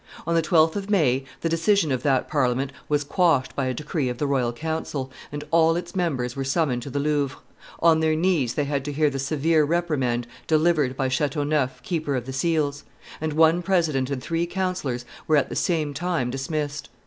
[0.25, 4.09] On the 12th of May, the decision of that Parliament was quashed by a decree
[4.09, 7.37] of the royal council, and all its members were summoned to the Louvre;
[7.81, 12.25] on their knees they had to hear the severe reprimand delivered by Chateauneuf, keeper of
[12.25, 12.83] the seals;
[13.21, 16.89] and one president and three counsellors were at the same time dismissed.